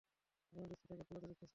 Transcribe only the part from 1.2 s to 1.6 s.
দিচ্ছে স্যার।